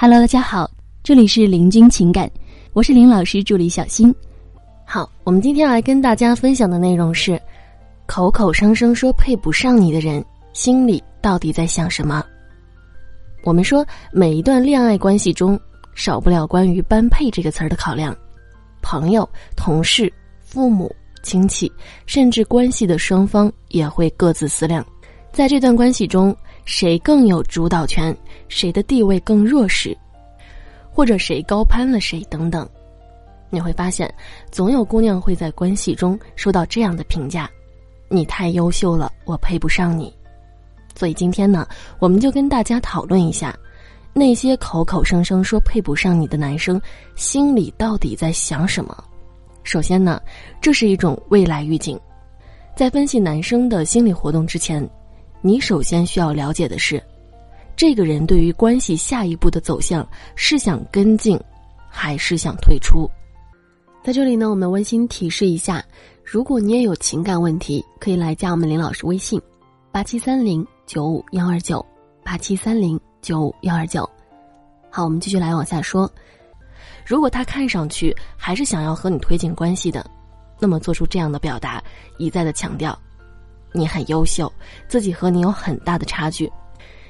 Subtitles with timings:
[0.00, 0.70] Hello，大家好，
[1.02, 2.30] 这里是林君情感，
[2.72, 4.14] 我是林老师助理小新。
[4.86, 7.36] 好，我们今天来跟大家分享的内容是：
[8.06, 12.24] 口口声声说配不上你的人，心里到底在想什么？
[13.42, 15.58] 我们说，每一段恋爱关系中，
[15.96, 18.16] 少不了关于“般配”这个词儿的考量。
[18.80, 20.94] 朋友、同事、父母、
[21.24, 21.72] 亲戚，
[22.06, 24.86] 甚至关系的双方也会各自思量，
[25.32, 26.32] 在这段关系中，
[26.68, 28.14] 谁更有主导权，
[28.46, 29.96] 谁的地位更弱势，
[30.92, 32.68] 或者谁高攀了谁等等。
[33.48, 34.12] 你会发现，
[34.50, 37.50] 总有姑娘会在关系中收到这样的评价
[38.10, 40.14] ：“你太优秀了，我配不上你。”
[40.94, 41.66] 所以今天呢，
[41.98, 43.58] 我们就跟大家讨论一下，
[44.12, 46.78] 那些口口声声说配不上你的男生，
[47.16, 48.94] 心里到底在想什么？
[49.62, 50.20] 首先呢，
[50.60, 51.98] 这是一种未来预警。
[52.76, 54.86] 在分析男生的心理活动之前，
[55.40, 57.02] 你首先需要了解的是，
[57.76, 61.38] 这个人对于关系下一步的走向是想跟进，
[61.88, 63.08] 还是想退出？
[64.02, 65.84] 在这里呢，我们温馨提示一下：
[66.24, 69.40] 如果你也有情感问题，可以来加我们林老师微信：
[69.92, 71.84] 八七三零九五幺二九
[72.24, 74.08] 八七三零九五幺二九。
[74.90, 76.10] 好，我们继续来往下说。
[77.04, 80.04] 如果他看上去还是想要和你推进关系的，
[80.58, 81.82] 那么做出这样的表达，
[82.18, 82.98] 一再的强调
[83.72, 84.52] 你很优秀，
[84.88, 86.50] 自己和你有很大的差距。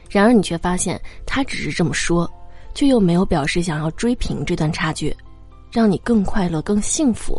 [0.08, 2.30] 然而你却发现他只是这么说，
[2.74, 5.14] 却又没有表示想要追平这段差距。
[5.70, 7.38] 让你更快乐、更幸福，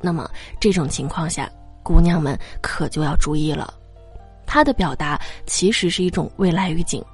[0.00, 0.26] 那么
[0.58, 1.46] 这种情况下，
[1.82, 3.74] 姑娘们可就要注意了。
[4.46, 7.04] 他的表达其实是一种未来预警，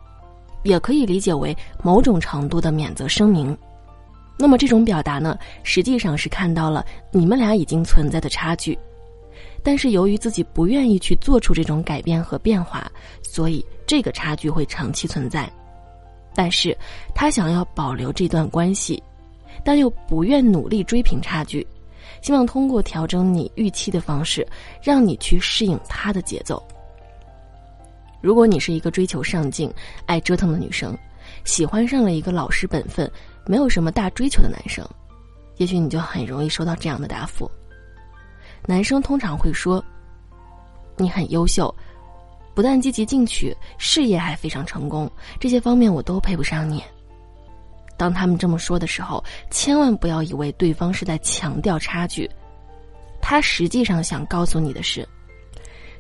[0.63, 3.59] 也可以理解为某种程度的免责声明。
[4.39, 8.79] 那么这种表达呢，实际上是看到了你们俩已经存在的差距，
[9.67, 12.89] 但是由于自己不愿意去做出这种改变和变化，
[13.21, 15.53] 所以这个差距会长期存在。
[16.37, 16.77] 但是
[17.17, 19.03] 他想要保留这段关系。
[19.65, 21.67] 但又不愿努力追平差距，
[22.23, 24.47] 希望通过调整你预期的方式，
[24.81, 26.63] 让你去适应他的节奏。
[28.21, 29.69] 如果你是一个追求上进、
[30.05, 30.97] 爱折腾的女生，
[31.45, 33.11] 喜欢上了一个老实本分、
[33.47, 34.87] 没有什么大追求的男生，
[35.57, 37.51] 也许你就很容易收到这样的答复。
[38.67, 39.83] 男生通常会说
[40.99, 41.73] ：“你很优秀，
[42.53, 46.83] 不但积极进取，事业还非常成功，这些方面我都配不上你。”
[47.97, 52.31] 当他们这么说的时候，千万不要以为对方是在强调差距，
[53.23, 55.09] 他实际上想告诉你的是，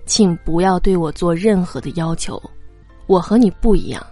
[0.04, 2.42] 请不要对我做任何的要求，
[3.06, 4.04] 我和你不一样，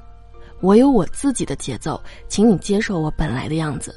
[0.62, 3.94] 我有我自己的节奏，请你接受我本来的样子。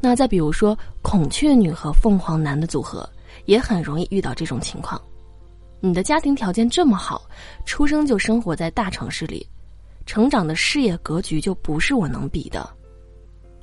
[0.00, 3.08] 那再比如说，孔雀女和凤凰男的组合，
[3.46, 5.00] 也很容易遇到这种情况。
[5.80, 7.22] 你的家庭条件这么好，
[7.64, 9.46] 出生就生活在大城市里，
[10.06, 12.68] 成长的事业格局就不是我能比的。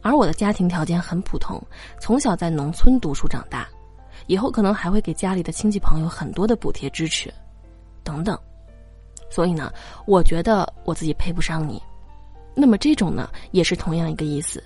[0.02, 1.62] 而我的家庭条件很普通，
[2.00, 3.68] 从小在农村读书长大，
[4.28, 7.34] 以后可能还会给家里的亲戚朋友很多的补贴支持，
[8.04, 8.40] 等等。
[9.30, 9.74] 所以呢，
[10.06, 11.82] 我觉得我自己配不上你。
[12.56, 14.64] 那么这种呢，也是同样一个意思。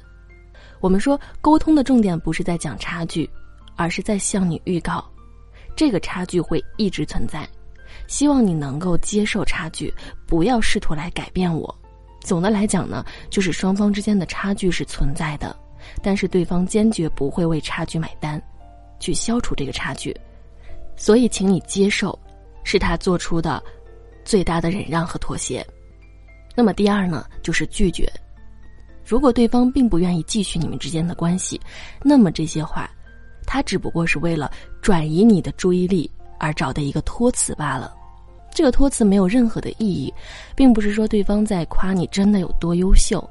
[0.82, 3.28] 我们说沟通的重点不是在讲差距，
[3.80, 5.02] 而是在向你预告，
[5.74, 7.48] 这个差距会一直存在，
[8.08, 9.94] 希望你能够接受差距，
[10.28, 11.74] 不要试图来改变我。
[12.20, 15.56] 总的来讲呢，就是双方之间的差距是存在的，
[16.04, 18.42] 但是对方坚决不会为差距买单，
[19.00, 20.14] 去消除这个差距，
[20.98, 22.20] 所以请你接受，
[22.66, 23.64] 是他做出的
[24.26, 25.66] 最大的忍让和妥协。
[26.54, 28.12] 那么第二呢，就是拒绝。
[29.06, 31.60] 如果对方并不愿意继续你们之间的关系，
[32.04, 32.92] 那么这些话，
[33.52, 37.92] 他只不过是为了转移你的注意力而找的一个托词罢了。
[38.52, 40.14] 这个托词没有任何的意义，
[40.56, 43.28] 并不是说对方在夸你真的有多优秀，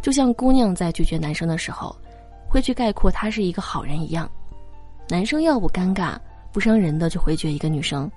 [0.00, 1.94] 就像姑娘在拒绝男生的时候，
[2.48, 4.30] 会去概括他是一个好人一样。
[5.08, 6.16] 男生要不尴尬
[6.52, 8.08] 不伤人的去回绝一个女生，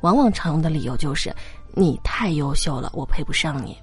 [0.00, 1.32] 往往常用的理由就是
[1.72, 3.78] 你太优秀了，我配不上你。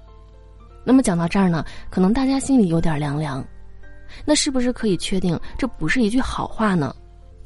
[0.84, 3.42] 那么讲到这儿呢，可能大家心里有点凉凉，
[4.24, 6.94] 那是不是可以确定这不是一句好话呢？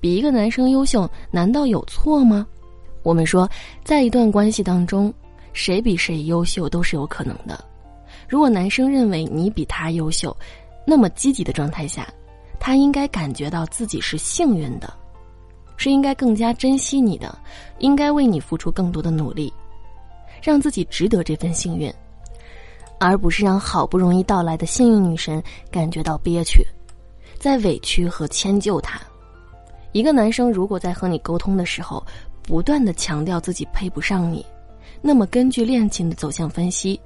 [0.01, 2.47] 比一个男生优秀，难道有错吗？
[3.03, 3.49] 我们说，
[3.85, 5.13] 在一段关系当中，
[5.53, 7.63] 谁比谁优秀都是有可能的。
[8.29, 10.35] 如果男生认为你比他优秀，
[10.87, 12.07] 那么积极的状态下，
[12.59, 14.93] 他应该感觉到自己是幸运的，
[15.77, 17.37] 是应该更加珍惜你的，
[17.79, 19.53] 应该为你付出更多的努力，
[20.43, 21.93] 让自己值得这份幸运，
[23.01, 26.63] 而不是让好不容易到来的幸运女神感觉到憋屈，
[27.39, 29.01] 在委屈和迁就他。
[29.93, 32.05] 一个男生如果在和你沟通的时候，
[32.43, 34.45] 不断的强调自己配不上你，
[35.01, 37.01] 那么根据恋情的走向分析，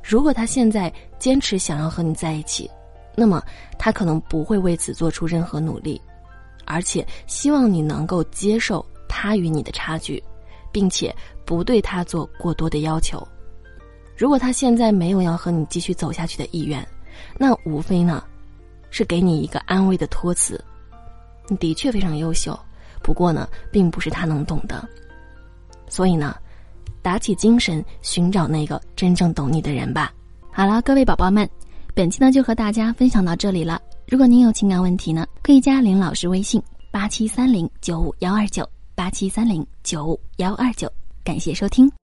[0.00, 2.70] 如果他现在坚持想要和你在一起，
[3.16, 3.42] 那么
[3.76, 6.00] 他可能不会为此做出任何努力，
[6.64, 10.22] 而且希望你能够接受他与你的差距，
[10.70, 11.12] 并且
[11.44, 13.26] 不对他做过多的要求。
[14.16, 16.86] 如果他现在没有要和你继续走下去的意愿，
[17.38, 18.24] 那无非呢，
[18.90, 20.62] 是给你一个安慰的托词。
[21.48, 22.58] 你的确非常优秀，
[23.02, 24.88] 不过呢，并不是他能懂的。
[25.88, 26.34] 所以呢，
[27.02, 30.12] 打起精神寻找那个真正懂你的人吧。
[30.50, 31.48] 好了，各位宝宝们，
[31.94, 33.80] 本期呢就和大家分享到这里了。
[34.08, 40.90] 如果您有情感问题呢，可以加林老师微信八七三零九五幺二九八七三零九五幺二九。
[41.22, 41.90] 感谢收听。